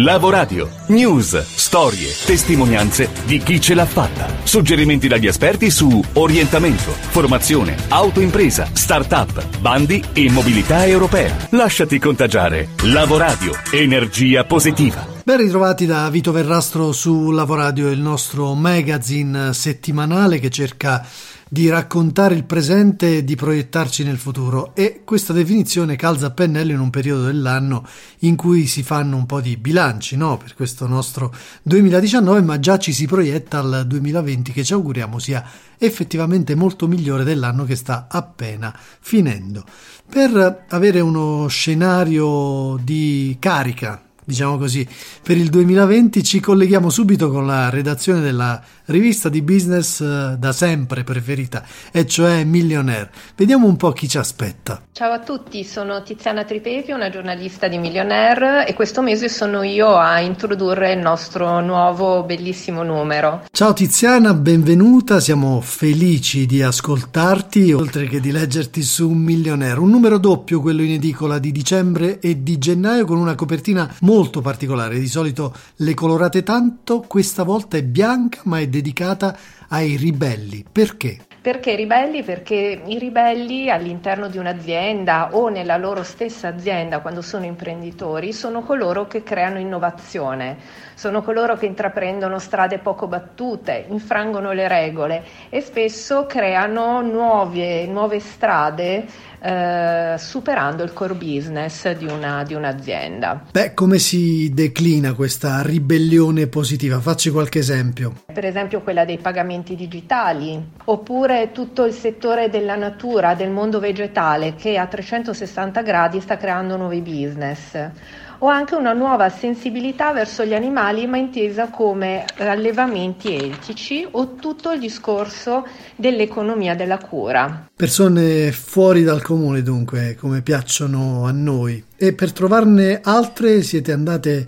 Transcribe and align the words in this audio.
Lavoradio. 0.00 0.70
News, 0.88 1.36
storie, 1.56 2.14
testimonianze 2.24 3.10
di 3.26 3.38
chi 3.38 3.60
ce 3.60 3.74
l'ha 3.74 3.84
fatta. 3.84 4.28
Suggerimenti 4.44 5.08
dagli 5.08 5.26
esperti 5.26 5.70
su 5.70 6.00
orientamento, 6.12 6.92
formazione, 6.92 7.74
autoimpresa, 7.88 8.68
start-up, 8.72 9.58
bandi 9.58 10.00
e 10.12 10.30
mobilità 10.30 10.86
europea. 10.86 11.48
Lasciati 11.50 11.98
contagiare. 11.98 12.68
Lavoradio. 12.84 13.50
Energia 13.72 14.44
positiva. 14.44 15.04
Ben 15.24 15.38
ritrovati 15.38 15.84
da 15.84 16.08
Vito 16.10 16.30
Verrastro 16.30 16.92
su 16.92 17.32
Lavoradio, 17.32 17.90
il 17.90 17.98
nostro 17.98 18.54
magazine 18.54 19.52
settimanale 19.52 20.38
che 20.38 20.48
cerca 20.48 21.04
di 21.48 21.68
raccontare 21.68 22.34
il 22.34 22.44
presente 22.44 23.16
e 23.16 23.24
di 23.24 23.34
proiettarci 23.34 24.04
nel 24.04 24.18
futuro 24.18 24.74
e 24.74 25.00
questa 25.04 25.32
definizione 25.32 25.96
calza 25.96 26.26
a 26.26 26.30
pennello 26.30 26.72
in 26.72 26.80
un 26.80 26.90
periodo 26.90 27.24
dell'anno 27.24 27.86
in 28.20 28.36
cui 28.36 28.66
si 28.66 28.82
fanno 28.82 29.16
un 29.16 29.24
po' 29.24 29.40
di 29.40 29.56
bilanci 29.56 30.16
no? 30.16 30.36
per 30.36 30.54
questo 30.54 30.86
nostro 30.86 31.34
2019 31.62 32.42
ma 32.42 32.58
già 32.58 32.78
ci 32.78 32.92
si 32.92 33.06
proietta 33.06 33.60
al 33.60 33.84
2020 33.86 34.52
che 34.52 34.64
ci 34.64 34.74
auguriamo 34.74 35.18
sia 35.18 35.44
effettivamente 35.78 36.54
molto 36.54 36.86
migliore 36.86 37.24
dell'anno 37.24 37.64
che 37.64 37.76
sta 37.76 38.06
appena 38.10 38.76
finendo. 39.00 39.64
Per 40.08 40.64
avere 40.68 41.00
uno 41.00 41.46
scenario 41.48 42.78
di 42.82 43.36
carica 43.38 44.02
diciamo 44.28 44.58
così, 44.58 44.86
per 45.22 45.38
il 45.38 45.48
2020 45.48 46.22
ci 46.22 46.38
colleghiamo 46.38 46.90
subito 46.90 47.30
con 47.30 47.46
la 47.46 47.70
redazione 47.70 48.20
della 48.20 48.62
rivista 48.88 49.28
di 49.28 49.42
business 49.42 50.00
eh, 50.00 50.36
da 50.38 50.52
sempre 50.52 51.04
preferita, 51.04 51.64
e 51.90 52.06
cioè 52.06 52.44
Millionaire. 52.44 53.10
Vediamo 53.34 53.66
un 53.66 53.76
po' 53.76 53.92
chi 53.92 54.08
ci 54.08 54.18
aspetta. 54.18 54.82
Ciao 54.92 55.12
a 55.12 55.20
tutti, 55.20 55.64
sono 55.64 56.02
Tiziana 56.02 56.44
Tripevi, 56.44 56.92
una 56.92 57.10
giornalista 57.10 57.68
di 57.68 57.78
Millionaire 57.78 58.66
e 58.66 58.74
questo 58.74 59.02
mese 59.02 59.28
sono 59.28 59.62
io 59.62 59.96
a 59.96 60.20
introdurre 60.20 60.92
il 60.92 60.98
nostro 60.98 61.60
nuovo 61.60 62.22
bellissimo 62.24 62.82
numero. 62.82 63.44
Ciao 63.50 63.72
Tiziana, 63.72 64.34
benvenuta, 64.34 65.20
siamo 65.20 65.60
felici 65.60 66.46
di 66.46 66.62
ascoltarti 66.62 67.72
oltre 67.72 68.06
che 68.06 68.20
di 68.20 68.30
leggerti 68.30 68.82
su 68.82 69.10
Millionaire. 69.10 69.80
Un 69.80 69.90
numero 69.90 70.18
doppio, 70.18 70.60
quello 70.60 70.82
in 70.82 70.92
edicola 70.92 71.38
di 71.38 71.52
dicembre 71.52 72.18
e 72.20 72.42
di 72.42 72.58
gennaio 72.58 73.04
con 73.04 73.18
una 73.18 73.34
copertina 73.34 73.90
molto 74.00 74.26
molto 74.28 74.40
particolare. 74.40 74.98
Di 74.98 75.08
solito 75.08 75.54
le 75.76 75.94
colorate 75.94 76.42
tanto, 76.42 77.04
questa 77.06 77.42
volta 77.42 77.76
è 77.76 77.82
bianca 77.82 78.40
ma 78.44 78.58
è 78.58 78.68
dedicata 78.78 79.36
ai 79.68 79.96
ribelli. 79.96 80.64
Perché? 80.70 81.18
Perché 81.40 81.74
ribelli? 81.74 82.22
Perché 82.22 82.82
i 82.84 82.98
ribelli 82.98 83.70
all'interno 83.70 84.28
di 84.28 84.38
un'azienda 84.38 85.30
o 85.34 85.48
nella 85.48 85.76
loro 85.76 86.02
stessa 86.02 86.48
azienda, 86.48 87.00
quando 87.00 87.22
sono 87.22 87.44
imprenditori, 87.44 88.32
sono 88.32 88.62
coloro 88.62 89.06
che 89.06 89.22
creano 89.22 89.58
innovazione, 89.58 90.58
sono 90.98 91.22
coloro 91.22 91.56
che 91.56 91.66
intraprendono 91.66 92.40
strade 92.40 92.78
poco 92.78 93.06
battute, 93.06 93.86
infrangono 93.88 94.50
le 94.50 94.66
regole 94.66 95.22
e 95.48 95.60
spesso 95.60 96.26
creano 96.26 97.00
nuove, 97.02 97.86
nuove 97.86 98.18
strade 98.18 99.06
eh, 99.38 100.16
superando 100.18 100.82
il 100.82 100.92
core 100.92 101.14
business 101.14 101.88
di, 101.92 102.06
una, 102.06 102.42
di 102.42 102.54
un'azienda. 102.54 103.44
Beh, 103.52 103.74
come 103.74 103.98
si 103.98 104.52
declina 104.52 105.14
questa 105.14 105.62
ribellione 105.62 106.48
positiva? 106.48 106.98
Facci 106.98 107.30
qualche 107.30 107.60
esempio. 107.60 108.14
Per 108.32 108.44
esempio 108.44 108.80
quella 108.80 109.04
dei 109.04 109.18
pagamenti 109.18 109.76
digitali, 109.76 110.60
oppure 110.86 111.52
tutto 111.52 111.84
il 111.84 111.92
settore 111.92 112.50
della 112.50 112.74
natura, 112.74 113.34
del 113.34 113.50
mondo 113.50 113.78
vegetale 113.78 114.56
che 114.56 114.76
a 114.76 114.86
360 114.86 115.80
gradi 115.82 116.20
sta 116.20 116.36
creando 116.36 116.76
nuovi 116.76 117.02
business 117.02 118.26
o 118.38 118.48
anche 118.48 118.74
una 118.74 118.92
nuova 118.92 119.28
sensibilità 119.28 120.12
verso 120.12 120.44
gli 120.44 120.54
animali, 120.54 121.06
ma 121.06 121.16
intesa 121.16 121.68
come 121.68 122.24
allevamenti 122.36 123.34
etici 123.34 124.06
o 124.10 124.34
tutto 124.34 124.72
il 124.72 124.80
discorso 124.80 125.66
dell'economia 125.96 126.74
della 126.74 126.98
cura. 126.98 127.68
Persone 127.74 128.52
fuori 128.52 129.02
dal 129.02 129.22
comune, 129.22 129.62
dunque, 129.62 130.16
come 130.18 130.42
piacciono 130.42 131.26
a 131.26 131.32
noi. 131.32 131.82
E 131.96 132.12
per 132.12 132.32
trovarne 132.32 133.00
altre 133.02 133.62
siete 133.62 133.92
andate 133.92 134.46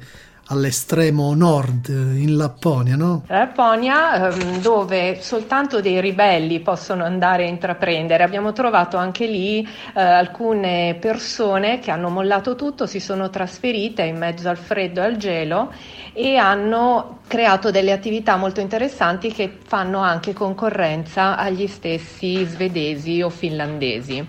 all'estremo 0.50 1.32
nord, 1.34 1.88
in 1.88 2.36
Lapponia, 2.36 2.96
no? 2.96 3.22
Lapponia, 3.28 4.30
ehm, 4.30 4.60
dove 4.60 5.20
soltanto 5.20 5.80
dei 5.80 6.00
ribelli 6.00 6.60
possono 6.60 7.04
andare 7.04 7.44
a 7.44 7.48
intraprendere. 7.48 8.24
Abbiamo 8.24 8.52
trovato 8.52 8.96
anche 8.96 9.26
lì 9.26 9.66
eh, 9.94 10.00
alcune 10.00 10.96
persone 11.00 11.78
che 11.78 11.90
hanno 11.90 12.08
mollato 12.08 12.56
tutto, 12.56 12.86
si 12.86 12.98
sono 12.98 13.30
trasferite 13.30 14.02
in 14.02 14.18
mezzo 14.18 14.48
al 14.48 14.58
freddo 14.58 15.00
e 15.00 15.04
al 15.04 15.16
gelo 15.16 15.72
e 16.12 16.36
hanno 16.36 17.20
creato 17.28 17.70
delle 17.70 17.92
attività 17.92 18.36
molto 18.36 18.60
interessanti 18.60 19.32
che 19.32 19.58
fanno 19.64 20.00
anche 20.00 20.32
concorrenza 20.32 21.36
agli 21.36 21.68
stessi 21.68 22.44
svedesi 22.44 23.22
o 23.22 23.30
finlandesi. 23.30 24.26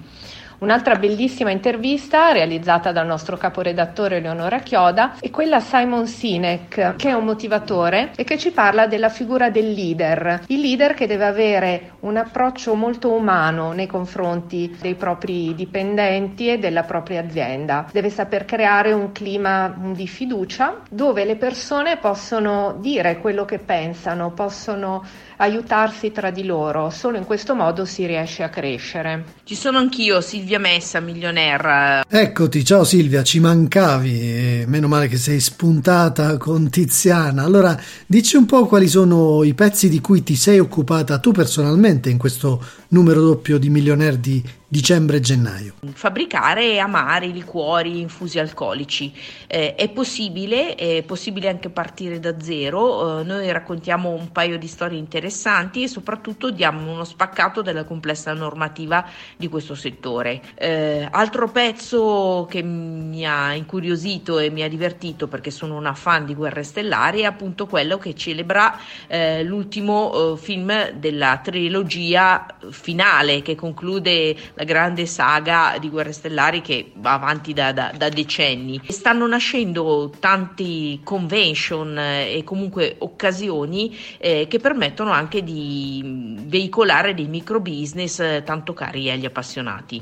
Un'altra 0.61 0.93
bellissima 0.93 1.49
intervista 1.49 2.31
realizzata 2.31 2.91
dal 2.91 3.07
nostro 3.07 3.35
caporedattore 3.35 4.19
Leonora 4.19 4.59
Chioda 4.59 5.15
è 5.19 5.31
quella 5.31 5.55
a 5.55 5.59
Simon 5.59 6.05
Sinek, 6.05 6.97
che 6.97 7.09
è 7.09 7.13
un 7.13 7.25
motivatore 7.25 8.11
e 8.15 8.23
che 8.23 8.37
ci 8.37 8.51
parla 8.51 8.85
della 8.85 9.09
figura 9.09 9.49
del 9.49 9.71
leader. 9.71 10.43
Il 10.49 10.59
leader 10.59 10.93
che 10.93 11.07
deve 11.07 11.25
avere 11.25 11.93
un 12.01 12.15
approccio 12.15 12.75
molto 12.75 13.11
umano 13.11 13.71
nei 13.71 13.87
confronti 13.87 14.77
dei 14.79 14.93
propri 14.93 15.55
dipendenti 15.55 16.51
e 16.51 16.59
della 16.59 16.83
propria 16.83 17.21
azienda. 17.21 17.87
Deve 17.91 18.11
saper 18.11 18.45
creare 18.45 18.91
un 18.91 19.11
clima 19.11 19.75
di 19.95 20.07
fiducia 20.07 20.81
dove 20.91 21.25
le 21.25 21.37
persone 21.37 21.97
possono 21.97 22.77
dire 22.79 23.17
quello 23.17 23.45
che 23.45 23.57
pensano, 23.57 24.29
possono 24.33 25.03
aiutarsi 25.37 26.11
tra 26.11 26.29
di 26.29 26.45
loro. 26.45 26.91
Solo 26.91 27.17
in 27.17 27.25
questo 27.25 27.55
modo 27.55 27.83
si 27.83 28.05
riesce 28.05 28.43
a 28.43 28.49
crescere. 28.49 29.23
Ci 29.43 29.55
sono 29.55 29.79
anch'io, 29.79 30.21
Silvia 30.21 30.49
Messa, 30.59 30.99
milionaire. 30.99 32.03
Eccoti, 32.07 32.63
ciao 32.63 32.83
Silvia, 32.83 33.23
ci 33.23 33.39
mancavi. 33.39 34.65
Meno 34.67 34.87
male 34.87 35.07
che 35.07 35.17
sei 35.17 35.39
spuntata 35.39 36.37
con 36.37 36.69
Tiziana. 36.69 37.43
Allora, 37.43 37.79
dici 38.05 38.35
un 38.35 38.45
po' 38.45 38.65
quali 38.65 38.87
sono 38.87 39.43
i 39.43 39.53
pezzi 39.53 39.89
di 39.89 40.01
cui 40.01 40.23
ti 40.23 40.35
sei 40.35 40.59
occupata 40.59 41.19
tu 41.19 41.31
personalmente 41.31 42.09
in 42.09 42.17
questo 42.17 42.63
numero 42.89 43.21
doppio 43.21 43.57
di 43.57 43.69
Millionaire 43.69 44.19
di 44.19 44.43
dicembre 44.71 45.17
e 45.17 45.19
gennaio. 45.19 45.73
Fabbricare 45.91 46.79
amari, 46.79 47.33
liquori, 47.33 47.99
infusi 47.99 48.39
alcolici. 48.39 49.13
Eh, 49.45 49.75
è 49.75 49.89
possibile, 49.89 50.75
è 50.75 51.03
possibile 51.03 51.49
anche 51.49 51.69
partire 51.69 52.21
da 52.21 52.39
zero. 52.39 53.19
Eh, 53.19 53.23
noi 53.23 53.51
raccontiamo 53.51 54.11
un 54.11 54.31
paio 54.31 54.57
di 54.57 54.67
storie 54.67 54.97
interessanti 54.97 55.83
e 55.83 55.89
soprattutto 55.89 56.51
diamo 56.51 56.89
uno 56.89 57.03
spaccato 57.03 57.61
della 57.61 57.83
complessa 57.83 58.31
normativa 58.31 59.05
di 59.35 59.49
questo 59.49 59.75
settore. 59.75 60.41
Eh, 60.55 61.05
altro 61.11 61.49
pezzo 61.49 62.47
che 62.49 62.63
mi 62.63 63.27
ha 63.27 63.53
incuriosito 63.53 64.39
e 64.39 64.49
mi 64.51 64.63
ha 64.63 64.69
divertito 64.69 65.27
perché 65.27 65.51
sono 65.51 65.75
una 65.75 65.93
fan 65.93 66.23
di 66.23 66.33
Guerre 66.33 66.63
Stellari 66.63 67.21
è 67.21 67.25
appunto 67.25 67.67
quello 67.67 67.97
che 67.97 68.15
celebra 68.15 68.79
eh, 69.07 69.43
l'ultimo 69.43 70.13
eh, 70.13 70.37
film 70.37 70.91
della 70.91 71.41
trilogia 71.43 72.45
finale 72.69 73.41
che 73.41 73.55
conclude 73.55 74.37
la 74.61 74.67
grande 74.67 75.07
saga 75.07 75.75
di 75.79 75.89
Guerre 75.89 76.11
Stellari 76.11 76.61
che 76.61 76.91
va 76.97 77.13
avanti 77.13 77.51
da, 77.51 77.71
da, 77.71 77.91
da 77.97 78.09
decenni. 78.09 78.79
Stanno 78.89 79.25
nascendo 79.25 80.13
tanti 80.19 80.99
convention 81.03 81.97
eh, 81.97 82.35
e 82.35 82.43
comunque 82.43 82.95
occasioni 82.99 83.97
eh, 84.19 84.45
che 84.47 84.59
permettono 84.59 85.11
anche 85.11 85.43
di 85.43 86.37
veicolare 86.45 87.15
dei 87.15 87.25
micro 87.25 87.59
business 87.59 88.19
eh, 88.19 88.43
tanto 88.45 88.73
cari 88.73 89.09
agli 89.09 89.25
appassionati. 89.25 89.99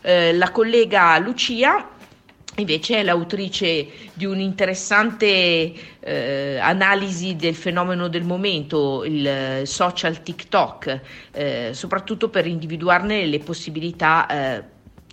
Eh, 0.00 0.34
la 0.34 0.50
collega 0.50 1.16
Lucia 1.18 1.90
Invece 2.56 2.98
è 2.98 3.02
l'autrice 3.02 3.88
di 4.12 4.26
un'interessante 4.26 5.72
eh, 6.00 6.58
analisi 6.58 7.34
del 7.34 7.54
fenomeno 7.54 8.08
del 8.08 8.24
momento, 8.24 9.04
il 9.04 9.62
social 9.64 10.22
TikTok, 10.22 11.00
eh, 11.32 11.70
soprattutto 11.72 12.28
per 12.28 12.46
individuarne 12.46 13.24
le 13.24 13.38
possibilità 13.38 14.26
eh, 14.26 14.64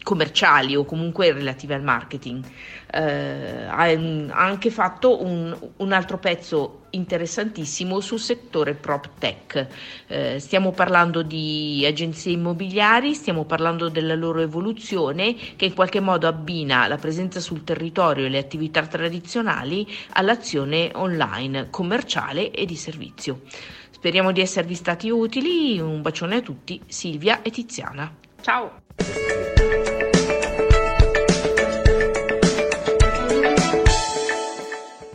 commerciali 0.04 0.76
o 0.76 0.84
comunque 0.84 1.32
relative 1.32 1.76
al 1.76 1.84
marketing. 1.84 2.44
Eh, 2.92 3.66
ha 3.68 3.84
anche 4.32 4.72
fatto 4.72 5.24
un, 5.24 5.56
un, 5.78 5.92
altro 5.92 6.18
pezzo 6.18 6.86
interessantissimo 6.90 8.00
sul 8.00 8.20
settore 8.20 8.74
prop 8.74 9.10
tech. 9.20 9.68
Eh, 10.08 10.40
stiamo 10.40 10.72
parlando 10.72 11.22
di 11.22 11.86
agenzie 11.86 12.32
immobiliari, 12.32 13.14
stiamo 13.14 13.46
parlando 13.46 13.90
della 13.90 14.16
loro 14.16 14.40
evoluzione 14.42 15.36
che 15.56 15.66
in 15.66 15.76
qualche 15.76 16.00
modo 16.00 16.28
abbina 16.28 16.88
la 16.88 16.98
presenza 16.98 17.40
sul 17.40 17.64
territorio 17.64 18.26
e 18.26 18.30
le 18.30 18.40
attività 18.40 18.86
tradizionali 18.88 19.88
all'azione 20.14 20.90
online, 20.96 21.70
commerciale 21.70 22.50
e 22.50 22.66
di 22.66 22.76
servizio. 22.76 23.42
Speriamo 23.92 24.32
di 24.32 24.42
esservi 24.42 24.76
stati 24.76 25.10
utili, 25.10 25.80
un 25.80 26.02
bacione 26.02 26.38
a 26.38 26.42
tutti, 26.42 26.82
Silvia 26.88 27.42
e 27.42 27.52
Tiziana. 27.52 28.12
Ciao! 28.42 28.78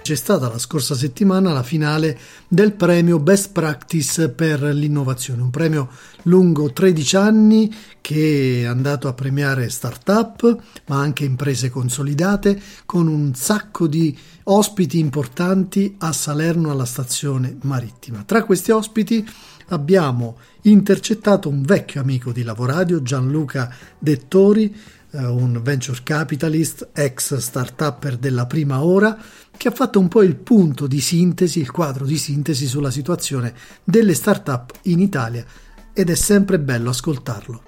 C'è 0.05 0.17
stata 0.17 0.51
la 0.51 0.59
scorsa 0.59 0.95
settimana 0.95 1.55
la 1.55 1.62
finale 1.62 2.19
del 2.47 2.75
premio 2.75 3.19
Best 3.19 3.53
Practice 3.53 4.29
per 4.29 4.61
l'innovazione, 4.62 5.41
un 5.41 5.49
premio 5.49 5.89
lungo 6.25 6.71
13 6.71 7.17
anni 7.17 7.75
che 8.03 8.61
è 8.61 8.65
andato 8.67 9.09
a 9.09 9.15
premiare 9.15 9.71
start-up 9.71 10.62
ma 10.89 10.99
anche 10.99 11.25
imprese 11.25 11.71
consolidate 11.71 12.61
con 12.85 13.09
un 13.09 13.35
sacco 13.35 13.87
di 13.87 14.15
ospiti 14.43 14.99
importanti 14.99 15.95
a 16.01 16.12
Salerno 16.12 16.71
alla 16.71 16.85
stazione 16.85 17.56
marittima. 17.62 18.25
Tra 18.27 18.45
questi 18.45 18.73
ospiti 18.73 19.27
abbiamo 19.69 20.37
intercettato 20.65 21.49
un 21.49 21.62
vecchio 21.62 22.03
amico 22.03 22.31
di 22.31 22.43
Lavoradio, 22.43 23.01
Gianluca 23.01 23.75
Dettori, 23.99 24.77
un 25.17 25.61
venture 25.63 26.01
capitalist, 26.03 26.89
ex 26.93 27.37
start-upper 27.37 28.17
della 28.17 28.47
prima 28.47 28.83
ora, 28.83 29.17
che 29.57 29.69
ha 29.69 29.71
fatto 29.71 29.99
un 29.99 30.09
po' 30.09 30.23
il 30.23 30.37
punto 30.37 30.87
di 30.87 31.01
sintesi, 31.01 31.61
il 31.61 31.71
quadro 31.71 32.05
di 32.05 32.17
sintesi 32.17 32.67
sulla 32.67 32.91
situazione 32.91 33.55
delle 33.85 34.15
start-up 34.15 34.73
in 34.83 35.01
Italia 35.01 35.45
ed 35.93 36.11
è 36.11 36.15
sempre 36.15 36.59
bello 36.59 36.91
ascoltarlo. 36.91 37.63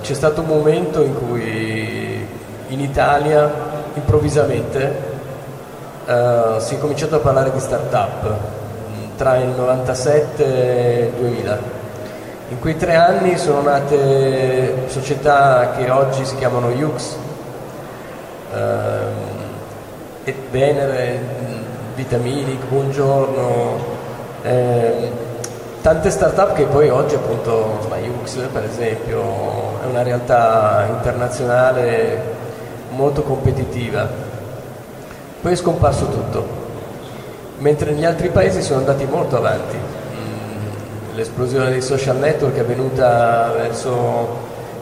C'è 0.00 0.14
stato 0.14 0.40
un 0.40 0.46
momento 0.46 1.02
in 1.02 1.14
cui 1.14 2.26
in 2.68 2.80
Italia 2.80 3.90
improvvisamente 3.94 4.94
uh, 6.06 6.60
si 6.60 6.74
è 6.74 6.78
cominciato 6.78 7.16
a 7.16 7.18
parlare 7.18 7.52
di 7.52 7.60
start-up 7.60 8.56
tra 9.16 9.36
il 9.38 9.48
97 9.48 10.44
e 10.44 11.06
il 11.06 11.12
2000 11.12 11.77
in 12.50 12.58
quei 12.60 12.76
tre 12.76 12.94
anni 12.94 13.36
sono 13.36 13.60
nate 13.60 14.84
società 14.86 15.72
che 15.76 15.90
oggi 15.90 16.24
si 16.24 16.36
chiamano 16.36 16.70
Yux, 16.70 17.16
eh, 18.54 20.34
Venere, 20.50 21.20
Vitaminic, 21.94 22.64
Buongiorno, 22.64 23.78
eh, 24.42 25.10
tante 25.82 26.10
start-up 26.10 26.54
che 26.54 26.64
poi 26.64 26.88
oggi 26.88 27.16
appunto, 27.16 27.72
insomma, 27.76 27.98
Yux 27.98 28.36
per 28.50 28.64
esempio, 28.64 29.80
è 29.82 29.86
una 29.86 30.02
realtà 30.02 30.86
internazionale 30.88 32.22
molto 32.90 33.22
competitiva. 33.24 34.08
Poi 35.42 35.52
è 35.52 35.56
scomparso 35.56 36.06
tutto, 36.06 36.46
mentre 37.58 37.90
negli 37.90 38.06
altri 38.06 38.30
paesi 38.30 38.62
sono 38.62 38.78
andati 38.78 39.04
molto 39.04 39.36
avanti 39.36 39.97
l'esplosione 41.18 41.70
dei 41.70 41.82
social 41.82 42.16
network 42.16 42.54
è 42.54 42.60
avvenuta 42.60 43.52
verso, 43.56 44.36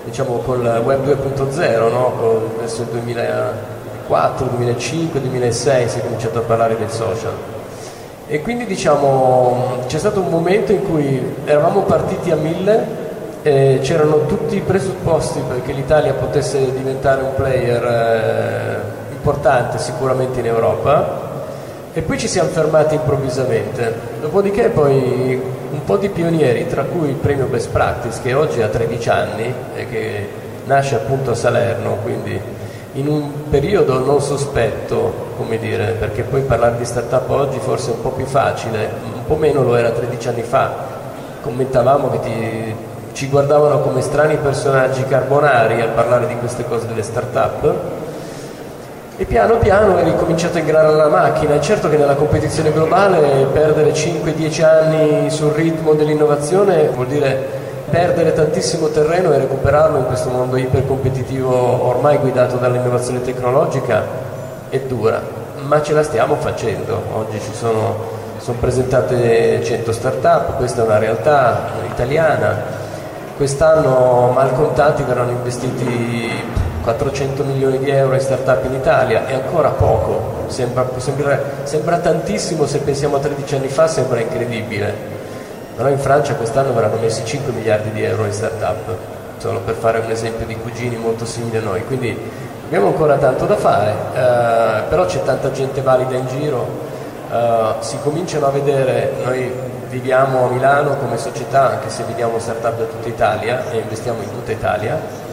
diciamo, 0.05 0.37
col 0.41 0.83
web 0.85 1.03
2.0, 1.03 1.91
no? 1.91 2.53
verso 2.59 2.83
il 2.83 2.89
2004, 2.89 4.47
2005, 4.47 5.21
2006 5.21 5.89
si 5.89 5.99
è 5.99 6.03
cominciato 6.03 6.41
a 6.41 6.43
parlare 6.43 6.77
del 6.77 6.91
social. 6.91 7.33
E 8.27 8.43
quindi 8.43 8.67
diciamo, 8.67 9.85
c'è 9.87 9.97
stato 9.99 10.21
un 10.21 10.29
momento 10.29 10.73
in 10.73 10.83
cui 10.83 11.37
eravamo 11.47 11.85
partiti 11.85 12.31
a 12.31 12.37
mille, 12.37 13.05
c'erano 13.43 14.27
tutti 14.27 14.57
i 14.57 14.61
presupposti 14.61 15.41
perché 15.49 15.73
l'Italia 15.73 16.13
potesse 16.13 16.73
diventare 16.73 17.23
un 17.23 17.33
player 17.37 17.85
eh, 17.85 19.13
importante 19.13 19.79
sicuramente 19.79 20.41
in 20.41 20.47
Europa 20.47 21.26
e 21.97 22.03
poi 22.03 22.19
ci 22.19 22.29
siamo 22.29 22.51
fermati 22.51 22.95
improvvisamente. 22.95 23.95
Dopodiché 24.21 24.69
poi 24.69 25.41
un 25.71 25.83
po' 25.83 25.97
di 25.97 26.11
pionieri, 26.11 26.67
tra 26.67 26.83
cui 26.83 27.09
il 27.09 27.15
premio 27.15 27.47
Best 27.47 27.71
Practice 27.71 28.21
che 28.23 28.35
oggi 28.35 28.61
ha 28.61 28.69
13 28.69 29.09
anni 29.09 29.55
e 29.75 29.89
che 29.89 30.29
nasce 30.67 30.97
appunto 30.97 31.31
a 31.31 31.35
Salerno, 31.35 31.97
quindi 32.03 32.39
in 32.93 33.09
un 33.09 33.49
periodo 33.49 33.99
non 34.05 34.21
sospetto, 34.21 35.33
come 35.39 35.59
dire, 35.59 35.97
perché 35.99 36.21
poi 36.21 36.43
parlare 36.43 36.77
di 36.77 36.85
startup 36.85 37.31
oggi 37.31 37.59
forse 37.61 37.93
è 37.93 37.95
un 37.95 38.03
po' 38.03 38.11
più 38.11 38.27
facile, 38.27 38.91
un 39.15 39.25
po' 39.25 39.37
meno 39.37 39.63
lo 39.63 39.75
era 39.75 39.89
13 39.89 40.29
anni 40.29 40.43
fa. 40.43 40.75
Commentavamo 41.41 42.11
che 42.11 42.21
ti, 42.21 42.75
ci 43.15 43.27
guardavano 43.29 43.81
come 43.81 44.03
strani 44.03 44.37
personaggi 44.37 45.03
carbonari 45.05 45.81
a 45.81 45.87
parlare 45.87 46.27
di 46.27 46.37
queste 46.37 46.67
cose 46.67 46.89
delle 46.89 47.03
startup 47.03 48.05
e 49.19 49.25
piano 49.25 49.57
piano 49.57 49.97
è 49.97 50.05
ricominciato 50.05 50.59
a 50.59 50.61
ingrare 50.61 50.95
la 50.95 51.09
macchina. 51.09 51.55
È 51.55 51.61
certo 51.61 51.89
che 51.89 51.97
nella 51.97 52.15
competizione 52.15 52.71
globale 52.71 53.47
perdere 53.53 53.93
5-10 53.93 54.65
anni 54.65 55.31
sul 55.31 55.53
ritmo 55.53 55.95
dell'innovazione 55.95 56.89
vuol 56.89 57.07
dire 57.07 57.65
perdere 57.89 58.33
tantissimo 58.35 58.89
terreno 58.89 59.33
e 59.33 59.39
recuperarlo 59.39 59.99
in 59.99 60.07
questo 60.07 60.29
mondo 60.29 60.57
ipercompetitivo 60.57 61.87
ormai 61.87 62.19
guidato 62.19 62.57
dall'innovazione 62.57 63.23
tecnologica 63.23 64.05
è 64.69 64.81
dura, 64.81 65.23
ma 65.63 65.81
ce 65.81 65.95
la 65.95 66.03
stiamo 66.03 66.35
facendo. 66.35 67.01
Oggi 67.15 67.41
ci 67.41 67.55
sono, 67.55 67.97
sono 68.39 68.59
presentate 68.59 69.63
100 69.65 69.93
start-up, 69.93 70.57
questa 70.57 70.83
è 70.83 70.85
una 70.85 70.99
realtà 70.99 71.71
italiana. 71.91 72.85
Quest'anno 73.37 74.31
mal 74.35 74.53
contati 74.55 75.03
verranno 75.05 75.31
investiti 75.31 76.65
400 76.87 77.43
milioni 77.43 77.81
di 77.81 77.91
euro 77.91 78.15
in 78.15 78.21
start-up 78.21 78.65
in 78.65 78.75
Italia 78.75 79.27
è 79.27 79.35
ancora 79.35 79.71
poco, 79.71 80.45
sembra, 80.47 80.89
sembra, 80.99 81.37
sembra, 81.65 81.99
tantissimo 81.99 82.65
se 82.65 82.79
pensiamo 82.79 83.17
a 83.17 83.19
13 83.19 83.57
anni 83.57 83.67
fa, 83.67 83.89
sembra 83.89 84.21
incredibile. 84.21 84.95
Però 85.75 85.89
in 85.89 85.99
Francia 85.99 86.37
quest'anno 86.37 86.73
verranno 86.73 87.01
messi 87.01 87.25
5 87.25 87.53
miliardi 87.53 87.91
di 87.91 88.05
euro 88.05 88.25
in 88.25 88.33
start-up, 88.33 88.97
solo 89.39 89.59
per 89.61 89.75
fare 89.75 89.99
un 89.99 90.09
esempio 90.13 90.47
di 90.47 90.55
cugini 90.55 90.95
molto 90.97 91.25
simili 91.25 91.57
a 91.57 91.61
noi. 91.61 91.85
Quindi 91.85 92.17
abbiamo 92.65 92.87
ancora 92.87 93.17
tanto 93.17 93.47
da 93.47 93.57
fare, 93.57 93.91
eh, 93.91 94.83
però 94.89 95.07
c'è 95.07 95.25
tanta 95.25 95.51
gente 95.51 95.81
valida 95.81 96.15
in 96.15 96.29
giro, 96.29 96.69
eh, 97.33 97.75
si 97.81 97.99
cominciano 98.01 98.47
a 98.47 98.51
vedere, 98.51 99.11
noi 99.25 99.51
viviamo 99.89 100.47
a 100.47 100.51
Milano 100.51 100.97
come 100.99 101.19
società, 101.19 101.69
anche 101.69 101.91
se 101.91 102.05
viviamo 102.05 102.39
start-up 102.39 102.79
da 102.79 102.85
tutta 102.85 103.09
Italia 103.09 103.73
e 103.73 103.79
investiamo 103.79 104.23
in 104.23 104.31
tutta 104.31 104.53
Italia, 104.53 105.25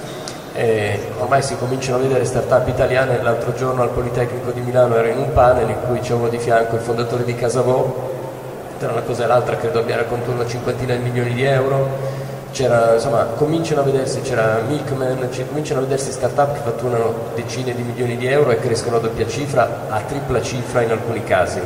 e 0.53 0.99
ormai 1.17 1.41
si 1.41 1.57
cominciano 1.57 1.97
a 1.97 2.01
vedere 2.01 2.25
start-up 2.25 2.67
italiane, 2.67 3.21
l'altro 3.21 3.53
giorno 3.53 3.81
al 3.81 3.89
Politecnico 3.89 4.51
di 4.51 4.61
Milano 4.61 4.95
ero 4.95 5.07
in 5.07 5.17
un 5.17 5.33
panel 5.33 5.69
in 5.69 5.77
cui 5.87 5.99
c'avevo 5.99 6.27
di 6.27 6.37
fianco 6.37 6.75
il 6.75 6.81
fondatore 6.81 7.23
di 7.23 7.33
Casavò, 7.33 8.11
tra 8.77 8.91
una 8.91 9.01
cosa 9.01 9.23
e 9.23 9.27
l'altra 9.27 9.55
credo 9.55 9.79
abbia 9.79 9.95
raccontato 9.95 10.31
una 10.31 10.45
cinquantina 10.45 10.93
di 10.93 11.01
milioni 11.01 11.33
di 11.33 11.43
euro, 11.43 12.21
c'era, 12.51 12.93
insomma, 12.93 13.23
cominciano 13.35 13.81
a 13.81 13.83
vedersi, 13.83 14.21
c'era 14.21 14.61
Milkman, 14.67 15.27
cominciano 15.47 15.79
a 15.79 15.83
vedersi 15.83 16.11
start-up 16.11 16.53
che 16.53 16.59
fatturano 16.59 17.13
decine 17.33 17.73
di 17.73 17.81
milioni 17.81 18.15
di 18.15 18.27
euro 18.27 18.51
e 18.51 18.59
crescono 18.59 18.97
a 18.97 18.99
doppia 18.99 19.27
cifra, 19.27 19.85
a 19.89 20.01
tripla 20.01 20.39
cifra 20.41 20.81
in 20.81 20.91
alcuni 20.91 21.23
casi. 21.23 21.61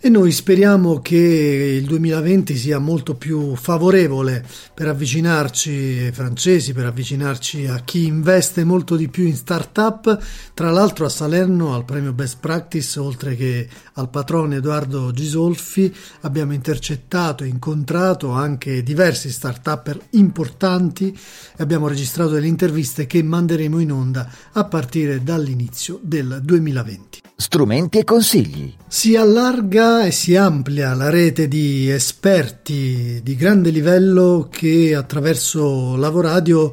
E 0.00 0.10
noi 0.10 0.30
speriamo 0.30 1.00
che 1.00 1.16
il 1.16 1.84
2020 1.84 2.54
sia 2.56 2.78
molto 2.78 3.16
più 3.16 3.56
favorevole 3.56 4.46
per 4.72 4.86
avvicinarci 4.86 5.70
ai 6.04 6.12
francesi, 6.12 6.72
per 6.72 6.86
avvicinarci 6.86 7.66
a 7.66 7.80
chi 7.80 8.06
investe 8.06 8.62
molto 8.62 8.94
di 8.94 9.08
più 9.08 9.24
in 9.24 9.34
start-up. 9.34 10.16
Tra 10.54 10.70
l'altro 10.70 11.04
a 11.04 11.08
Salerno 11.08 11.74
al 11.74 11.84
premio 11.84 12.12
Best 12.12 12.36
Practice, 12.38 13.00
oltre 13.00 13.34
che 13.34 13.68
al 13.94 14.08
patrone 14.08 14.58
Edoardo 14.58 15.10
Gisolfi, 15.10 15.92
abbiamo 16.20 16.52
intercettato 16.52 17.42
e 17.42 17.48
incontrato 17.48 18.30
anche 18.30 18.84
diversi 18.84 19.32
start-upper 19.32 19.98
importanti 20.10 21.10
e 21.10 21.60
abbiamo 21.60 21.88
registrato 21.88 22.30
delle 22.30 22.46
interviste 22.46 23.08
che 23.08 23.20
manderemo 23.24 23.80
in 23.80 23.90
onda 23.90 24.30
a 24.52 24.64
partire 24.64 25.24
dall'inizio 25.24 25.98
del 26.00 26.38
2020. 26.40 27.22
Strumenti 27.40 27.98
e 27.98 28.04
consigli. 28.04 28.74
Si 28.88 29.14
allarga 29.14 29.87
e 29.88 30.10
si 30.10 30.36
amplia 30.36 30.92
la 30.94 31.08
rete 31.08 31.48
di 31.48 31.88
esperti 31.90 33.20
di 33.22 33.34
grande 33.36 33.70
livello 33.70 34.48
che 34.50 34.94
attraverso 34.94 35.96
Lavoradio 35.96 36.72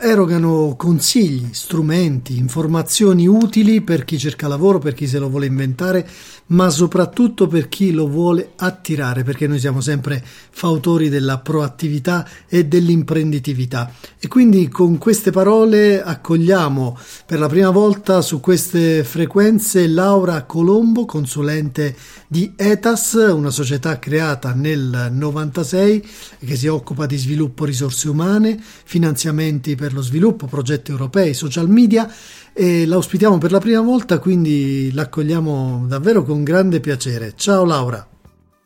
erogano 0.00 0.74
consigli, 0.78 1.48
strumenti, 1.52 2.38
informazioni 2.38 3.26
utili 3.26 3.82
per 3.82 4.04
chi 4.04 4.18
cerca 4.18 4.48
lavoro, 4.48 4.78
per 4.78 4.94
chi 4.94 5.06
se 5.06 5.18
lo 5.18 5.28
vuole 5.28 5.44
inventare, 5.44 6.08
ma 6.46 6.70
soprattutto 6.70 7.46
per 7.46 7.68
chi 7.68 7.92
lo 7.92 8.08
vuole 8.08 8.52
attirare, 8.56 9.24
perché 9.24 9.46
noi 9.46 9.58
siamo 9.58 9.82
sempre 9.82 10.24
fautori 10.24 11.10
della 11.10 11.38
proattività 11.38 12.26
e 12.48 12.64
dell'imprenditività. 12.64 13.92
E 14.18 14.26
quindi 14.26 14.68
con 14.68 14.96
queste 14.96 15.30
parole 15.30 16.02
accogliamo 16.02 16.98
per 17.26 17.38
la 17.38 17.48
prima 17.48 17.70
volta 17.70 18.22
su 18.22 18.40
queste 18.40 19.04
frequenze 19.04 19.86
Laura 19.86 20.44
Colombo, 20.44 21.04
consulente 21.04 21.94
di 22.26 22.52
ETAS, 22.56 23.32
una 23.32 23.50
società 23.50 23.98
creata 23.98 24.54
nel 24.54 25.10
96 25.12 26.06
che 26.44 26.56
si 26.56 26.68
occupa 26.68 27.04
di 27.04 27.16
sviluppo 27.16 27.64
risorse 27.64 28.08
umane, 28.08 28.58
finanziamenti 28.84 29.73
per 29.74 29.92
lo 29.92 30.02
sviluppo, 30.02 30.46
progetti 30.46 30.90
europei, 30.90 31.34
social 31.34 31.68
media 31.68 32.10
e 32.52 32.86
la 32.86 32.96
ospitiamo 32.96 33.38
per 33.38 33.50
la 33.50 33.60
prima 33.60 33.80
volta, 33.80 34.18
quindi 34.18 34.90
l'accogliamo 34.92 35.86
davvero 35.86 36.22
con 36.22 36.42
grande 36.44 36.80
piacere. 36.80 37.32
Ciao 37.36 37.64
Laura. 37.64 38.08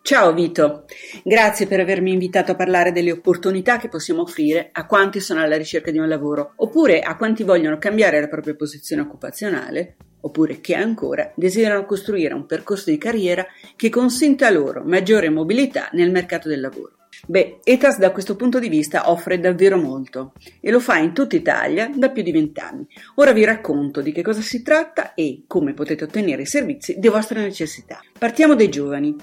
Ciao 0.03 0.33
Vito, 0.33 0.87
grazie 1.23 1.67
per 1.67 1.81
avermi 1.81 2.13
invitato 2.13 2.53
a 2.53 2.55
parlare 2.55 2.93
delle 2.93 3.13
opportunità 3.13 3.77
che 3.77 3.89
possiamo 3.89 4.23
offrire 4.23 4.71
a 4.73 4.87
quanti 4.87 5.21
sono 5.21 5.43
alla 5.43 5.59
ricerca 5.59 5.91
di 5.91 5.99
un 5.99 6.09
lavoro 6.09 6.53
oppure 6.57 7.01
a 7.01 7.15
quanti 7.15 7.43
vogliono 7.43 7.77
cambiare 7.77 8.19
la 8.19 8.29
propria 8.29 8.55
posizione 8.55 9.03
occupazionale 9.03 9.97
oppure 10.21 10.61
che 10.61 10.75
ancora 10.75 11.31
desiderano 11.37 11.85
costruire 11.85 12.33
un 12.33 12.47
percorso 12.47 12.91
di 12.91 12.97
carriera 12.97 13.47
che 13.77 13.91
consenta 13.91 14.49
loro 14.51 14.83
maggiore 14.83 15.29
mobilità 15.29 15.91
nel 15.93 16.11
mercato 16.11 16.49
del 16.49 16.61
lavoro. 16.61 16.98
Beh, 17.27 17.61
ETAS 17.65 17.99
da 17.99 18.13
questo 18.13 18.37
punto 18.37 18.59
di 18.59 18.69
vista 18.69 19.11
offre 19.11 19.41
davvero 19.41 19.77
molto 19.77 20.33
e 20.61 20.71
lo 20.71 20.81
fa 20.81 20.99
in 20.99 21.13
tutta 21.13 21.37
Italia 21.37 21.91
da 21.93 22.11
più 22.11 22.23
di 22.23 22.33
vent'anni. 22.33 22.87
Ora 23.17 23.33
vi 23.33 23.45
racconto 23.45 24.01
di 24.01 24.13
che 24.13 24.23
cosa 24.23 24.41
si 24.41 24.63
tratta 24.63 25.15
e 25.15 25.43
come 25.47 25.75
potete 25.75 26.05
ottenere 26.05 26.43
i 26.43 26.47
servizi 26.47 26.99
di 26.99 27.09
vostra 27.09 27.41
necessità. 27.41 28.01
Partiamo 28.19 28.55
dai 28.55 28.69
giovani, 28.69 29.15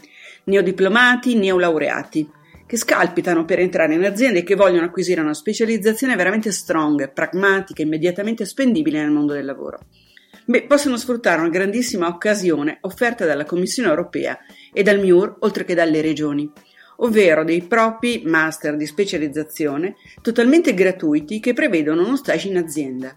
neodiplomati, 0.45 1.35
neolaureati, 1.35 2.29
che 2.67 2.77
scalpitano 2.77 3.45
per 3.45 3.59
entrare 3.59 3.93
in 3.93 4.03
aziende 4.03 4.39
e 4.39 4.43
che 4.43 4.55
vogliono 4.55 4.85
acquisire 4.85 5.21
una 5.21 5.33
specializzazione 5.33 6.15
veramente 6.15 6.51
strong, 6.51 7.11
pragmatica, 7.13 7.81
immediatamente 7.81 8.45
spendibile 8.45 8.99
nel 9.01 9.11
mondo 9.11 9.33
del 9.33 9.45
lavoro. 9.45 9.79
Beh, 10.45 10.63
possono 10.63 10.97
sfruttare 10.97 11.39
una 11.39 11.49
grandissima 11.49 12.07
occasione 12.07 12.77
offerta 12.81 13.25
dalla 13.25 13.45
Commissione 13.45 13.89
europea 13.89 14.37
e 14.73 14.83
dal 14.83 14.99
MIUR, 14.99 15.37
oltre 15.39 15.63
che 15.63 15.73
dalle 15.73 16.01
regioni 16.01 16.51
ovvero 16.97 17.43
dei 17.43 17.61
propri 17.63 18.21
master 18.25 18.75
di 18.75 18.85
specializzazione 18.85 19.95
totalmente 20.21 20.73
gratuiti 20.73 21.39
che 21.39 21.53
prevedono 21.53 22.05
uno 22.05 22.17
stage 22.17 22.47
in 22.47 22.57
azienda. 22.57 23.15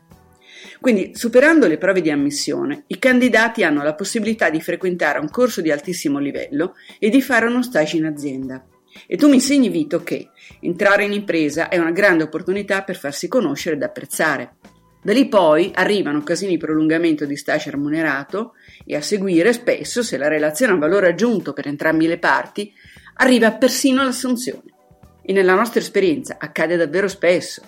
Quindi, 0.81 1.13
superando 1.15 1.67
le 1.67 1.79
prove 1.79 2.01
di 2.01 2.11
ammissione, 2.11 2.85
i 2.89 2.99
candidati 2.99 3.65
hanno 3.65 3.83
la 3.83 3.95
possibilità 3.95 4.51
di 4.51 4.61
frequentare 4.61 5.19
un 5.19 5.29
corso 5.29 5.61
di 5.61 5.71
altissimo 5.71 6.19
livello 6.19 6.75
e 6.99 7.11
di 7.11 7.21
fare 7.21 7.47
uno 7.47 7.63
stage 7.63 7.97
in 7.97 8.07
azienda. 8.07 8.65
E 9.07 9.17
tu 9.17 9.29
mi 9.29 9.35
insegni, 9.35 9.69
Vito, 9.69 10.03
che 10.03 10.31
entrare 10.61 11.05
in 11.05 11.13
impresa 11.13 11.69
è 11.69 11.79
una 11.79 11.91
grande 11.91 12.25
opportunità 12.25 12.83
per 12.83 12.97
farsi 12.97 13.29
conoscere 13.29 13.77
ed 13.77 13.83
apprezzare. 13.83 14.57
Da 15.01 15.13
lì 15.13 15.29
poi 15.29 15.71
arrivano 15.75 16.19
occasioni 16.19 16.55
di 16.55 16.59
prolungamento 16.59 17.25
di 17.25 17.37
stage 17.37 17.71
remunerato 17.71 18.55
e 18.85 18.97
a 18.97 19.01
seguire, 19.01 19.53
spesso, 19.53 20.03
se 20.03 20.17
la 20.17 20.29
relazione 20.29 20.73
ha 20.73 20.77
valore 20.77 21.09
aggiunto 21.09 21.53
per 21.53 21.69
entrambi 21.69 22.07
le 22.07 22.19
parti, 22.19 22.73
arriva 23.21 23.53
persino 23.53 24.03
l'assunzione. 24.03 24.75
E 25.23 25.33
nella 25.33 25.55
nostra 25.55 25.81
esperienza 25.81 26.37
accade 26.39 26.77
davvero 26.77 27.09
spesso. 27.09 27.63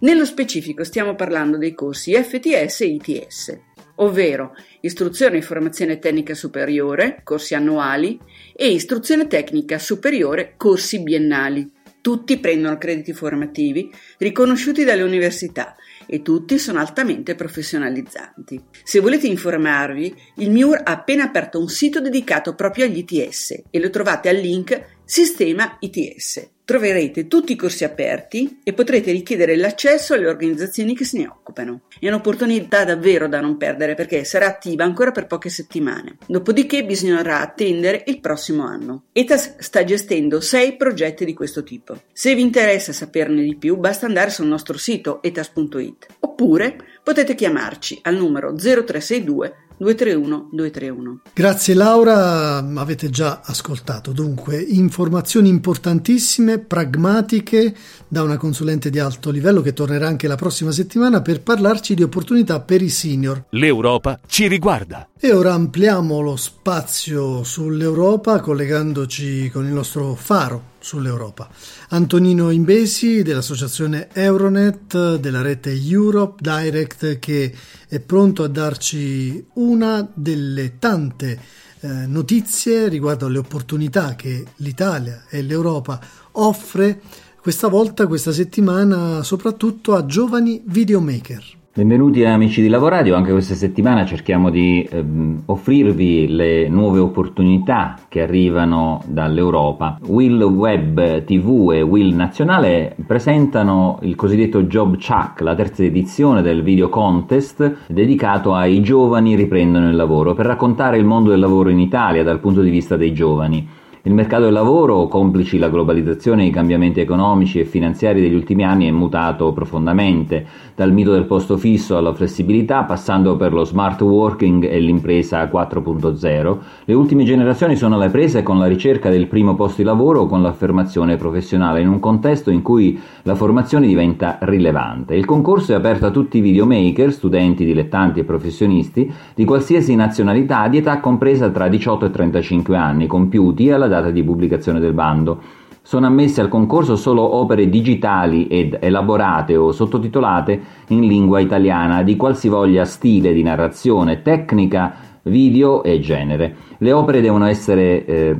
Nello 0.00 0.24
specifico 0.24 0.84
stiamo 0.84 1.14
parlando 1.14 1.56
dei 1.56 1.74
corsi 1.74 2.14
FTS 2.14 2.80
e 2.80 2.86
ITS, 2.86 3.58
ovvero 3.96 4.54
istruzione 4.80 5.38
e 5.38 5.42
formazione 5.42 5.98
tecnica 5.98 6.34
superiore, 6.34 7.20
corsi 7.22 7.54
annuali, 7.54 8.18
e 8.54 8.68
istruzione 8.70 9.26
tecnica 9.26 9.78
superiore, 9.78 10.54
corsi 10.56 11.02
biennali. 11.02 11.70
Tutti 12.00 12.38
prendono 12.38 12.76
crediti 12.76 13.12
formativi 13.12 13.90
riconosciuti 14.18 14.84
dalle 14.84 15.02
università 15.02 15.74
e 16.06 16.22
tutti 16.22 16.58
sono 16.58 16.78
altamente 16.78 17.34
professionalizzanti. 17.34 18.60
Se 18.82 19.00
volete 19.00 19.26
informarvi, 19.26 20.14
il 20.36 20.50
MIUR 20.50 20.80
ha 20.84 20.92
appena 20.92 21.24
aperto 21.24 21.58
un 21.58 21.68
sito 21.68 22.00
dedicato 22.00 22.54
proprio 22.54 22.84
agli 22.84 23.04
ITS 23.06 23.64
e 23.70 23.80
lo 23.80 23.90
trovate 23.90 24.28
al 24.28 24.36
link 24.36 24.93
Sistema 25.16 25.76
ITS. 25.78 26.48
Troverete 26.64 27.28
tutti 27.28 27.52
i 27.52 27.56
corsi 27.56 27.84
aperti 27.84 28.58
e 28.64 28.72
potrete 28.72 29.12
richiedere 29.12 29.54
l'accesso 29.54 30.12
alle 30.12 30.26
organizzazioni 30.26 30.96
che 30.96 31.04
se 31.04 31.18
ne 31.18 31.28
occupano. 31.28 31.82
È 32.00 32.08
un'opportunità 32.08 32.84
davvero 32.84 33.28
da 33.28 33.40
non 33.40 33.56
perdere 33.56 33.94
perché 33.94 34.24
sarà 34.24 34.46
attiva 34.46 34.82
ancora 34.82 35.12
per 35.12 35.28
poche 35.28 35.50
settimane. 35.50 36.16
Dopodiché 36.26 36.84
bisognerà 36.84 37.40
attendere 37.40 38.02
il 38.08 38.18
prossimo 38.18 38.66
anno. 38.66 39.04
ETAS 39.12 39.58
sta 39.58 39.84
gestendo 39.84 40.40
sei 40.40 40.76
progetti 40.76 41.24
di 41.24 41.32
questo 41.32 41.62
tipo. 41.62 41.96
Se 42.12 42.34
vi 42.34 42.42
interessa 42.42 42.92
saperne 42.92 43.44
di 43.44 43.54
più 43.54 43.76
basta 43.76 44.06
andare 44.06 44.30
sul 44.30 44.46
nostro 44.46 44.76
sito 44.76 45.22
etas.it 45.22 46.06
oppure 46.18 46.76
potete 47.04 47.36
chiamarci 47.36 48.00
al 48.02 48.16
numero 48.16 48.52
0362 48.52 49.63
231 49.76 50.48
231. 50.52 51.20
Grazie 51.32 51.74
Laura, 51.74 52.56
avete 52.58 53.10
già 53.10 53.40
ascoltato. 53.44 54.12
Dunque, 54.12 54.56
informazioni 54.60 55.48
importantissime, 55.48 56.58
pragmatiche 56.58 57.74
da 58.06 58.22
una 58.22 58.36
consulente 58.36 58.90
di 58.90 58.98
alto 58.98 59.30
livello 59.30 59.60
che 59.60 59.72
tornerà 59.72 60.06
anche 60.06 60.28
la 60.28 60.36
prossima 60.36 60.70
settimana 60.70 61.22
per 61.22 61.42
parlarci 61.42 61.94
di 61.94 62.02
opportunità 62.02 62.60
per 62.60 62.82
i 62.82 62.88
senior. 62.88 63.46
L'Europa 63.50 64.20
ci 64.26 64.46
riguarda. 64.46 65.08
E 65.18 65.32
ora 65.32 65.54
ampliamo 65.54 66.20
lo 66.20 66.36
spazio 66.36 67.42
sull'Europa 67.42 68.40
collegandoci 68.40 69.50
con 69.50 69.64
il 69.64 69.72
nostro 69.72 70.14
faro 70.14 70.72
sull'Europa. 70.84 71.48
Antonino 71.88 72.50
Imbesi 72.50 73.22
dell'associazione 73.22 74.08
Euronet 74.12 75.16
della 75.16 75.40
rete 75.40 75.72
Europe 75.72 76.36
Direct 76.40 77.18
che 77.18 77.54
è 77.88 78.00
pronto 78.00 78.42
a 78.42 78.48
darci 78.48 79.46
una 79.54 80.06
delle 80.12 80.78
tante 80.78 81.40
eh, 81.80 81.88
notizie 82.06 82.88
riguardo 82.88 83.26
alle 83.26 83.38
opportunità 83.38 84.14
che 84.14 84.44
l'Italia 84.56 85.24
e 85.30 85.40
l'Europa 85.40 85.98
offre 86.32 87.00
questa 87.40 87.68
volta, 87.68 88.06
questa 88.06 88.32
settimana, 88.32 89.22
soprattutto 89.22 89.94
a 89.94 90.06
giovani 90.06 90.62
videomaker. 90.66 91.63
Benvenuti 91.76 92.24
amici 92.24 92.62
di 92.62 92.68
Lavoradio, 92.68 93.16
anche 93.16 93.32
questa 93.32 93.56
settimana 93.56 94.04
cerchiamo 94.04 94.48
di 94.48 94.88
ehm, 94.88 95.42
offrirvi 95.46 96.28
le 96.28 96.68
nuove 96.68 97.00
opportunità 97.00 97.98
che 98.06 98.22
arrivano 98.22 99.02
dall'Europa. 99.08 99.98
Will 100.06 100.40
Web 100.40 101.24
TV 101.24 101.72
e 101.72 101.82
Will 101.82 102.14
Nazionale 102.14 102.94
presentano 103.04 103.98
il 104.02 104.14
cosiddetto 104.14 104.62
Job 104.62 104.96
Chuck, 104.98 105.40
la 105.40 105.56
terza 105.56 105.82
edizione 105.82 106.42
del 106.42 106.62
video 106.62 106.88
contest 106.88 107.78
dedicato 107.88 108.54
ai 108.54 108.80
giovani 108.80 109.34
riprendono 109.34 109.88
il 109.88 109.96
lavoro, 109.96 110.32
per 110.34 110.46
raccontare 110.46 110.96
il 110.96 111.04
mondo 111.04 111.30
del 111.30 111.40
lavoro 111.40 111.70
in 111.70 111.80
Italia 111.80 112.22
dal 112.22 112.38
punto 112.38 112.60
di 112.60 112.70
vista 112.70 112.96
dei 112.96 113.12
giovani. 113.12 113.68
Il 114.06 114.12
mercato 114.12 114.42
del 114.44 114.52
lavoro, 114.52 115.08
complici 115.08 115.56
la 115.56 115.70
globalizzazione 115.70 116.42
e 116.42 116.48
i 116.48 116.50
cambiamenti 116.50 117.00
economici 117.00 117.58
e 117.58 117.64
finanziari 117.64 118.20
degli 118.20 118.34
ultimi 118.34 118.62
anni, 118.62 118.86
è 118.86 118.90
mutato 118.90 119.54
profondamente, 119.54 120.44
dal 120.74 120.92
mito 120.92 121.12
del 121.12 121.24
posto 121.24 121.56
fisso 121.56 121.96
alla 121.96 122.12
flessibilità, 122.12 122.82
passando 122.82 123.34
per 123.36 123.54
lo 123.54 123.64
smart 123.64 124.02
working 124.02 124.62
e 124.64 124.78
l'impresa 124.78 125.42
4.0. 125.44 126.58
Le 126.84 126.92
ultime 126.92 127.24
generazioni 127.24 127.76
sono 127.76 127.94
alle 127.94 128.10
prese 128.10 128.42
con 128.42 128.58
la 128.58 128.66
ricerca 128.66 129.08
del 129.08 129.26
primo 129.26 129.54
posto 129.54 129.80
di 129.80 129.84
lavoro 129.84 130.20
o 130.20 130.26
con 130.26 130.42
l'affermazione 130.42 131.16
professionale, 131.16 131.80
in 131.80 131.88
un 131.88 131.98
contesto 131.98 132.50
in 132.50 132.60
cui 132.60 133.00
la 133.22 133.34
formazione 133.34 133.86
diventa 133.86 134.36
rilevante. 134.42 135.14
Il 135.14 135.24
concorso 135.24 135.72
è 135.72 135.76
aperto 135.76 136.04
a 136.04 136.10
tutti 136.10 136.36
i 136.36 136.42
videomaker, 136.42 137.10
studenti, 137.10 137.64
dilettanti 137.64 138.20
e 138.20 138.24
professionisti 138.24 139.10
di 139.34 139.46
qualsiasi 139.46 139.94
nazionalità 139.94 140.68
di 140.68 140.76
età 140.76 141.00
compresa 141.00 141.48
tra 141.48 141.68
18 141.68 142.04
e 142.04 142.10
35 142.10 142.76
anni, 142.76 143.06
compiuti 143.06 143.70
alla 143.70 143.92
data 143.94 144.10
di 144.10 144.22
pubblicazione 144.22 144.80
del 144.80 144.92
bando. 144.92 145.40
Sono 145.82 146.06
ammesse 146.06 146.40
al 146.40 146.48
concorso 146.48 146.96
solo 146.96 147.36
opere 147.36 147.68
digitali 147.68 148.46
ed 148.46 148.78
elaborate 148.80 149.56
o 149.56 149.70
sottotitolate 149.70 150.60
in 150.88 151.06
lingua 151.06 151.40
italiana 151.40 152.02
di 152.02 152.16
qualsivoglia 152.16 152.84
stile 152.84 153.34
di 153.34 153.42
narrazione, 153.42 154.22
tecnica, 154.22 154.94
video 155.24 155.82
e 155.82 156.00
genere. 156.00 156.56
Le 156.78 156.92
opere 156.92 157.20
devono 157.20 157.46
essere 157.46 158.04
eh, 158.06 158.36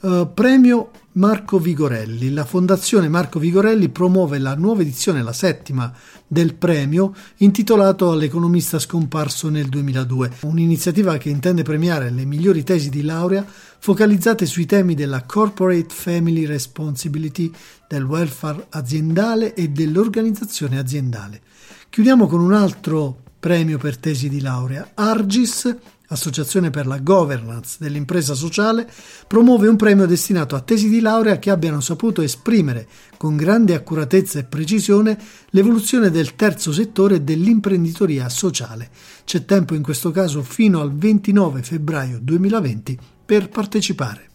Uh, 0.02 0.32
premio 0.32 0.92
Marco 1.12 1.58
Vigorelli. 1.58 2.32
La 2.32 2.46
Fondazione 2.46 3.10
Marco 3.10 3.38
Vigorelli 3.38 3.90
promuove 3.90 4.38
la 4.38 4.54
nuova 4.54 4.80
edizione, 4.80 5.22
la 5.22 5.34
settima 5.34 5.92
del 6.26 6.54
premio, 6.54 7.14
intitolato 7.38 8.10
all'economista 8.10 8.78
scomparso 8.78 9.50
nel 9.50 9.68
2002, 9.68 10.36
un'iniziativa 10.42 11.18
che 11.18 11.28
intende 11.28 11.64
premiare 11.64 12.08
le 12.08 12.24
migliori 12.24 12.62
tesi 12.62 12.88
di 12.88 13.02
laurea 13.02 13.44
focalizzate 13.46 14.46
sui 14.46 14.64
temi 14.64 14.94
della 14.94 15.24
corporate 15.24 15.92
family 15.94 16.46
responsibility, 16.46 17.52
del 17.86 18.04
welfare 18.04 18.68
aziendale 18.70 19.52
e 19.52 19.68
dell'organizzazione 19.68 20.78
aziendale. 20.78 21.42
Chiudiamo 21.90 22.26
con 22.26 22.40
un 22.40 22.54
altro 22.54 23.18
premio 23.38 23.76
per 23.76 23.98
tesi 23.98 24.30
di 24.30 24.40
laurea, 24.40 24.92
Argis 24.94 25.76
Associazione 26.12 26.70
per 26.70 26.86
la 26.86 26.98
Governance 26.98 27.76
dell'impresa 27.78 28.34
sociale, 28.34 28.88
promuove 29.26 29.68
un 29.68 29.76
premio 29.76 30.06
destinato 30.06 30.56
a 30.56 30.60
tesi 30.60 30.88
di 30.88 31.00
laurea 31.00 31.38
che 31.38 31.50
abbiano 31.50 31.80
saputo 31.80 32.22
esprimere 32.22 32.86
con 33.16 33.36
grande 33.36 33.74
accuratezza 33.74 34.38
e 34.38 34.44
precisione 34.44 35.18
l'evoluzione 35.50 36.10
del 36.10 36.34
terzo 36.36 36.72
settore 36.72 37.22
dell'imprenditoria 37.22 38.28
sociale. 38.28 38.90
C'è 39.24 39.44
tempo 39.44 39.74
in 39.74 39.82
questo 39.82 40.10
caso 40.10 40.42
fino 40.42 40.80
al 40.80 40.92
29 40.92 41.62
febbraio 41.62 42.18
2020 42.20 42.98
per 43.24 43.48
partecipare. 43.48 44.29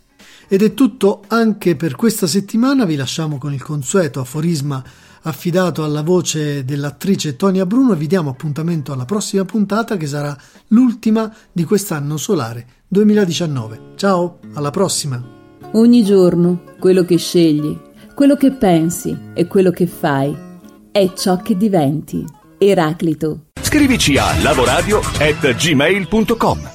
Ed 0.48 0.62
è 0.62 0.74
tutto 0.74 1.24
anche 1.28 1.76
per 1.76 1.96
questa 1.96 2.28
settimana, 2.28 2.86
vi 2.86 2.96
lasciamo 2.96 3.38
con 3.38 3.54
il 3.54 3.64
consueto 3.64 4.20
aforisma 4.20 4.84
affidato 5.24 5.84
alla 5.84 6.04
voce 6.04 6.64
dell'attrice 6.64 7.36
Tonia 7.36 7.66
Bruno 7.66 7.94
e 7.94 7.96
vi 7.96 8.08
diamo 8.08 8.30
appuntamento 8.30 8.94
alla 8.94 9.06
prossima 9.06 9.44
puntata 9.44 9.98
che 9.98 10.06
sarà 10.06 10.38
l'ultima 10.68 11.34
di 11.52 11.64
quest'anno 11.64 12.18
solare 12.18 12.68
2019. 12.88 13.94
Ciao, 13.96 14.40
alla 14.54 14.70
prossima! 14.70 15.34
Ogni 15.74 16.04
giorno 16.04 16.62
quello 16.80 17.04
che 17.04 17.18
scegli, 17.18 17.76
quello 18.14 18.36
che 18.36 18.52
pensi 18.52 19.18
e 19.34 19.48
quello 19.48 19.72
che 19.72 19.88
fai 19.88 20.38
è 20.92 21.12
ciò 21.14 21.38
che 21.38 21.58
diventi. 21.58 22.24
Eraclito. 22.58 23.48
Scrivici 23.62 24.18
a 24.18 24.42
lavoradio@gmail.com. 24.42 26.75